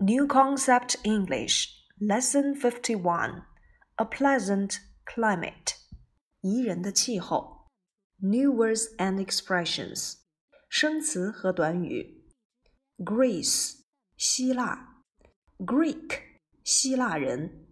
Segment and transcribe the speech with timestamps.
[0.00, 3.44] New Concept English Lesson Fifty One
[3.96, 5.74] A Pleasant Climate
[6.42, 7.70] 宜人的气候
[8.18, 10.18] New words and expressions
[10.68, 12.26] 生词和短语
[12.98, 13.84] Greece
[14.18, 15.02] 希腊
[15.58, 16.20] Greek
[16.62, 17.66] 希腊人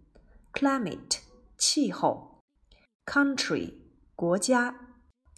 [0.55, 1.19] Climate
[1.59, 2.43] 气候
[3.05, 3.75] Country
[4.16, 4.75] 国家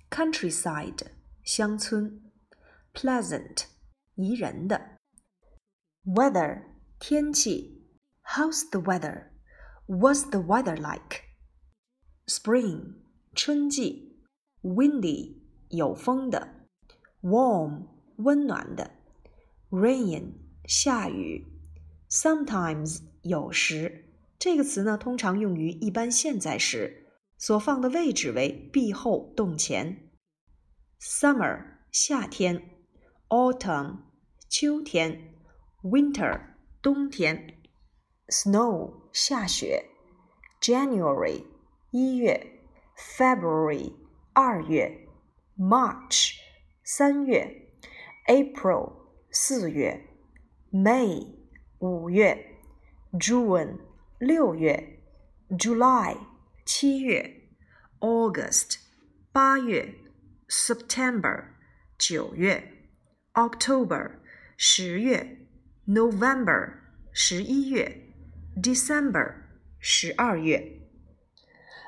[0.08, 1.08] Countryside
[1.42, 2.30] 乡村
[2.94, 3.64] Pleasant
[4.14, 4.96] 宜人的
[6.04, 6.69] Weather
[7.00, 7.86] 天气，
[8.24, 9.30] How's the weather?
[9.86, 11.22] What's the weather like?
[12.26, 12.94] Spring
[13.34, 14.22] 春季，
[14.62, 15.36] windy
[15.68, 16.66] 有风的，
[17.22, 17.86] warm
[18.16, 18.90] 温暖的，
[19.70, 20.32] rain
[20.66, 21.46] 下雨，
[22.10, 24.04] sometimes 有时。
[24.38, 27.06] 这个词呢，通常用于一般现在时，
[27.38, 30.10] 所放的位置为 be 后动前。
[31.00, 32.62] Summer 夏天，
[33.28, 33.98] autumn
[34.48, 35.34] 秋天，
[35.82, 36.49] winter
[36.82, 37.58] 冬天，
[38.28, 39.86] snow 下雪，
[40.60, 41.44] January
[41.90, 42.60] 一月，
[42.96, 43.92] February
[44.32, 45.08] 二月，
[45.58, 46.34] March
[46.84, 47.72] 三月，
[48.26, 48.92] April
[49.30, 50.06] 四月，
[50.72, 51.34] May
[51.78, 52.58] 五月，
[53.14, 53.78] June
[54.18, 55.00] 六月，
[55.50, 56.16] July
[56.64, 57.48] 七月，
[57.98, 58.78] August
[59.32, 59.94] 八月，
[60.48, 61.46] September
[61.98, 62.72] 九月，
[63.32, 64.12] October
[64.56, 65.42] 十月。
[65.88, 66.79] November
[67.12, 68.14] 十一月，
[68.56, 69.34] December
[69.78, 70.80] 十二月。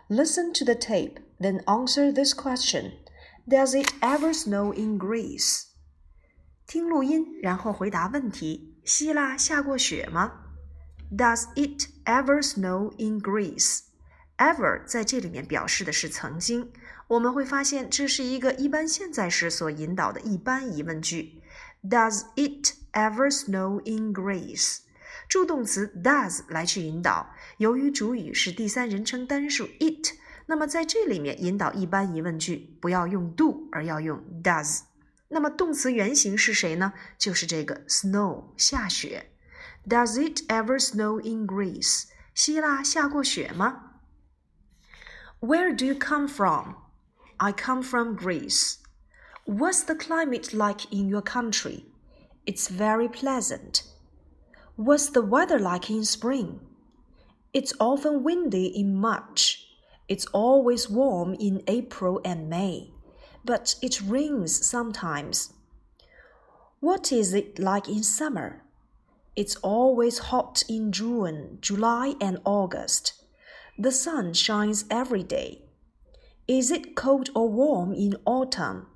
[0.09, 2.93] Listen to the tape, then answer this question.
[3.47, 5.65] Does it ever snow in Greece?
[6.67, 8.79] 听录音，然后回答问题。
[8.85, 10.45] 希腊下过雪吗？
[11.11, 13.81] Does it ever snow in Greece?
[14.37, 16.71] Ever 在这里面表示的是曾经。
[17.09, 21.43] 我们会发现这是一个一般现在时所引导的一般疑问句。
[21.83, 24.81] Does it ever snow in Greece？
[25.29, 27.31] 助动词 does 来去引导。
[27.59, 30.15] 由于主语是第三人称单数 it，
[30.47, 34.81] 那么在这里面引导一般疑问句不要用 do，而要用 does。
[35.29, 36.95] 那么动词原形是谁呢？
[37.19, 39.31] 就是这个 snow 下雪。
[39.87, 42.05] Does it ever snow in Greece？
[42.35, 44.01] 希腊下过雪吗？
[45.41, 46.75] Where do you come from?
[47.37, 48.77] I come from Greece.
[49.45, 51.85] What's the climate like in your country?
[52.45, 53.83] It's very pleasant.
[54.76, 56.60] What's the weather like in spring?
[57.54, 59.68] It's often windy in March.
[60.08, 62.92] It's always warm in April and May,
[63.46, 65.54] but it rains sometimes.
[66.80, 68.64] What is it like in summer?
[69.36, 73.14] It's always hot in June, July, and August.
[73.78, 75.66] The sun shines every day.
[76.48, 78.88] Is it cold or warm in autumn?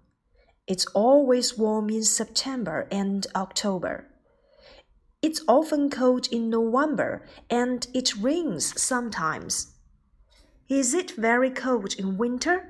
[0.65, 4.07] It's always warm in September and October.
[5.26, 9.68] It's often cold in November and it rains sometimes.
[10.68, 12.64] Is it very cold in winter?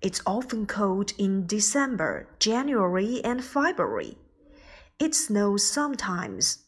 [0.00, 4.16] It's often cold in December, January, and February.
[4.98, 6.64] It snows sometimes.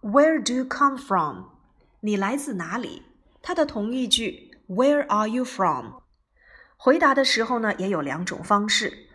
[0.00, 1.50] Where do you come from?
[2.00, 3.02] 你来自哪里？
[3.42, 6.00] 它的同义句 Where are you from？
[6.76, 9.06] 回答的时候呢，也有两种方式：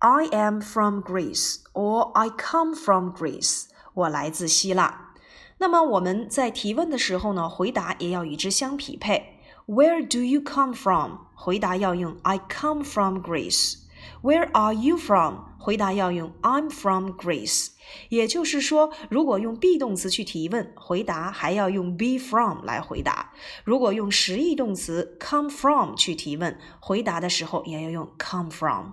[0.00, 3.68] I am from Greece or I come from Greece。
[3.97, 5.13] 我来自希腊。
[5.57, 9.39] 那么我们在提问的时候呢，回答也要与之相匹配。
[9.65, 11.17] Where do you come from？
[11.33, 13.79] 回答要用 I come from Greece。
[14.21, 15.39] Where are you from？
[15.57, 17.69] 回答要用 I'm from Greece。
[18.09, 23.31] 也就是说，如果用 be 动词去提问，回答还要用 be from 来回答；
[23.63, 28.91] 如果用实义动词 come from 去提问，回答的时候也要用 come from。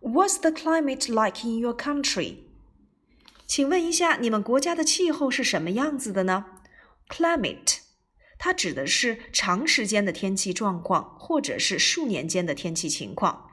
[0.00, 2.41] What's the climate like in your country？
[3.52, 6.46] 请问一下，你们国家的气候是什么样子的呢
[7.10, 7.80] ？Climate，
[8.38, 13.50] 它指的是长时间的天气状况，或者是数年间的天气情况。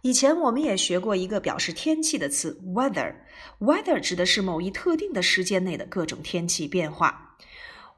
[0.00, 3.16] 以前我们也学过一个表示天气的词 weather。
[3.58, 7.36] weather 指的是某一特定的时间内的各种天气变化。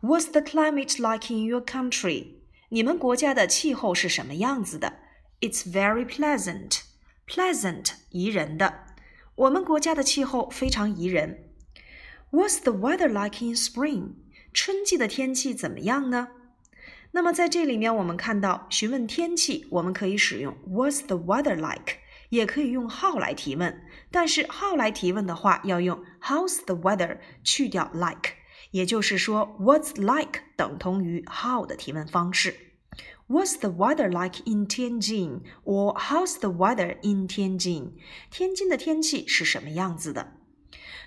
[0.02, 2.38] What's the climate like in your country？
[2.70, 4.94] 你们国家的气候是什么样子的
[5.40, 6.80] ？It's very pleasant.
[7.28, 8.83] Pleasant 宜人的。
[9.36, 11.50] 我们国家的气候非常宜人。
[12.30, 14.12] What's the weather like in spring？
[14.52, 16.28] 春季的天气怎么样呢？
[17.10, 21.96] 那么在这里面，我们看到询问天气，我们可以使用 What's the weather like？
[22.28, 23.82] 也可以用 How 来提问。
[24.12, 28.34] 但是 How 来提问的话，要用 How's the weather 去掉 like，
[28.70, 32.73] 也就是说 What's like 等同于 How 的提问方式。
[33.27, 35.41] What's the weather like in Tianjin?
[35.63, 37.91] or How's the weather in Tianjin?
[38.31, 40.33] 天津的天气是什么样子的？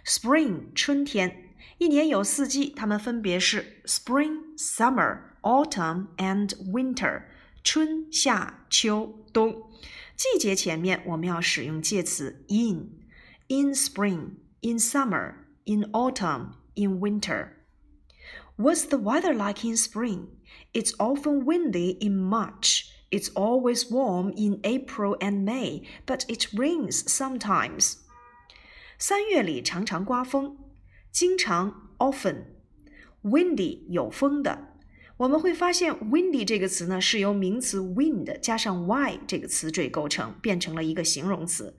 [0.07, 7.25] Spring 春天，一年有四季，它们分别是 Spring、Summer、Autumn and Winter。
[7.65, 9.71] 春夏秋冬。
[10.17, 15.35] 季节前面我们要使用介词 in。In spring, in summer,
[15.65, 17.51] in autumn, in winter.
[18.57, 20.29] What's the weather like in spring?
[20.74, 22.86] It's often windy in March.
[23.10, 27.96] It's always warm in April and May, but it rains sometimes.
[29.00, 30.58] 三月里常常刮风，
[31.12, 32.46] 经常 often。
[33.24, 34.74] windy 有风的。
[35.18, 41.76] 我们会发现 windy 这个词呢是由名词 wind 加上 y 这个词缀构成，变成了一个形容词。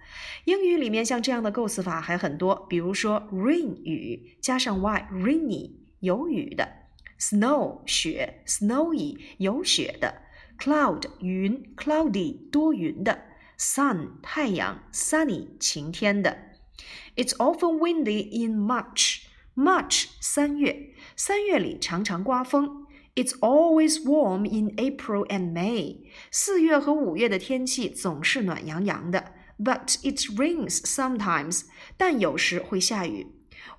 [0.46, 5.72] 英语里面像这样的构词法还很多，比如说 rain 雨加上 y rainy。
[6.00, 6.77] 有雨的
[7.19, 10.21] ，snow 雪，snowy 有雪的，
[10.57, 13.23] cloud 云，cloudy 多云的，
[13.57, 16.37] sun 太阳，sunny 晴天的。
[17.15, 19.23] It's often windy in March.
[19.55, 22.87] March 三月，三月里常常刮风。
[23.15, 26.07] It's always warm in April and May.
[26.31, 29.33] 四月和五月的天气总是暖洋洋的。
[29.59, 31.65] But it rains sometimes.
[31.95, 33.27] 但有时会下雨。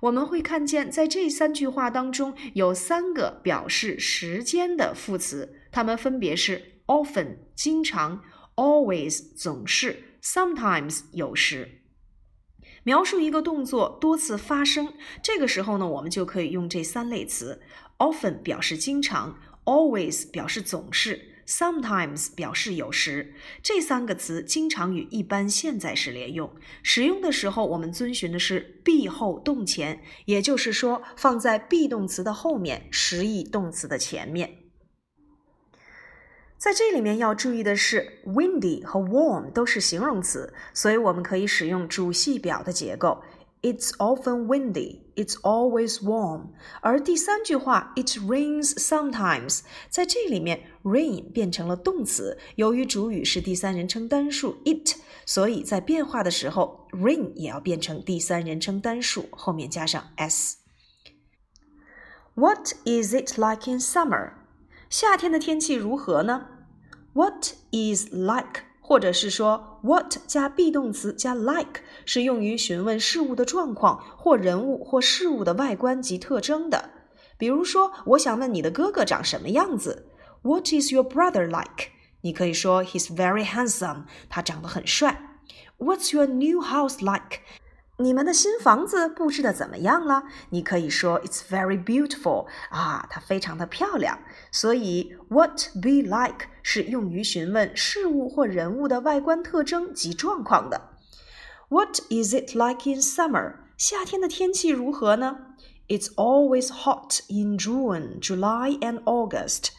[0.00, 8.22] 我们会看见，在这三句话当中有三个表示时间的副词，它们分别是 often 经常
[8.56, 11.82] ，always 总是，sometimes 有时。
[12.82, 17.60] 描述一个动作多次发生，这个时候呢，我们就可以用这三类词
[17.98, 21.29] ：often 表示经常，always 表示总是。
[21.50, 26.54] Sometimes 表示有时，这三个词经常与一般现在时连用。
[26.80, 34.58] 使用的时候，我们遵循的是 be 后动前，也就是说，放在 be 动词的后面，实义动词的前面。
[36.56, 43.24] 在这里面要注意的是，windy 和 warm 都是形容词，所以我们可以使用主系表的结构。
[43.61, 45.05] It's often windy.
[45.15, 46.49] It's always warm.
[46.81, 52.37] 而第三句话，It rains sometimes，在这里面，rain 变成了动词。
[52.57, 64.33] 由于主语是第三人称单数 it，所以在变化的时候，rain 也要变成第三人称单数，后面加上 s。What is it like in summer？
[64.91, 66.49] 夏天的天气如何呢？
[67.13, 68.61] What is like？
[68.90, 76.90] 或者是说 what 加 be 动词加 like 是用于询问事物的状况或人物或事物的外观及特征的。
[77.38, 80.08] 比如说，我想问你的哥哥长什么样子
[80.42, 81.90] ？What is your brother like？
[82.22, 85.38] 你可以说 He's very handsome，他长得很帅。
[85.78, 87.42] What's your new house like？
[87.99, 90.23] 你们的新房子布置的怎么样了？
[90.49, 94.19] 你可以说 It's very beautiful 啊，它非常的漂亮。
[94.51, 100.89] 所以 What be like 是用于询问事物或人物的外观特征及状况的。
[101.69, 103.55] What is it like in summer？
[103.77, 105.37] 夏天的天气如何呢？
[105.87, 109.69] It's always hot in June, July and August。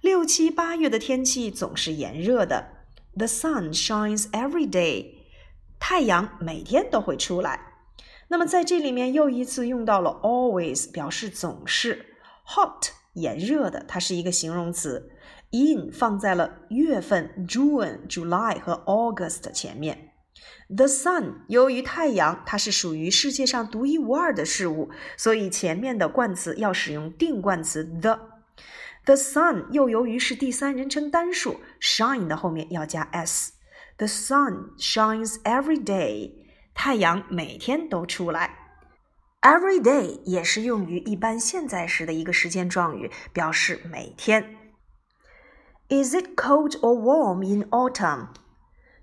[0.00, 2.68] 六七八月的天气总是炎热的。
[3.14, 5.13] The sun shines every day。
[5.87, 7.59] 太阳每天都会出来。
[8.29, 12.15] 那么在这里面又一次用到了 always，表示总是。
[12.43, 15.11] hot 炎热的，它是一个形容词。
[15.51, 20.13] in 放在了月份 June、July 和 August 前面。
[20.75, 28.19] The sun 由于太阳它是属于世界上独一无二的事物，所以前面的冠词要使用定冠词 the。
[29.05, 33.51] The sun 又由于是第三人称单数，shine 的后面要加 s。
[33.97, 36.33] The sun shines every day.
[36.73, 38.57] 太阳每天都出来。
[39.41, 44.57] Every day 也是用于一般现在时的一个时间状语，表示每天。
[45.87, 48.29] Is it cold or warm in autumn?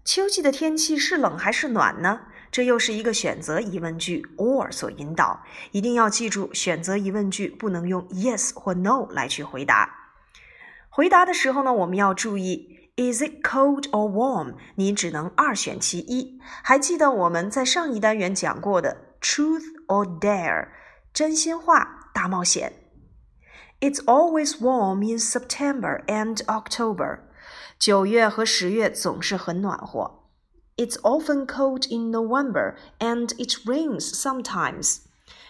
[0.05, 2.23] 秋季的天气是冷还是暖呢？
[2.51, 5.43] 这又是一个选择疑问句 or 所引导。
[5.71, 9.89] 一定要记住，选择疑问句不能用 yes 或 no 来去回答。
[10.91, 12.82] 回答的时候呢，我们要注意。
[12.96, 14.56] Is it cold or warm？
[14.76, 16.40] 你只能二选其一。
[16.64, 20.70] 还记得我们在上一单元讲过的 Truth or Dare？
[21.14, 22.74] 真心话大冒险。
[23.80, 27.20] It's always warm in September and October。
[27.78, 30.24] 九月和十月总是很暖和。
[30.78, 35.02] It's often cold in November and it rains sometimes。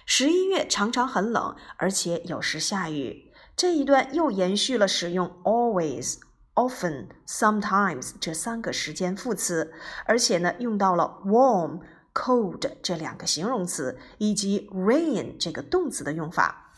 [0.05, 3.31] 十一月常常很冷，而且有时下雨。
[3.55, 6.17] 这一段又延续了使用 always。
[6.55, 9.71] often、sometimes 这三个时间副词，
[10.05, 16.73] 而且呢用到了 warm、cold 这两个形容词，以及 rain 这个动词的用法。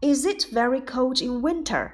[0.00, 1.90] Is it very cold in winter？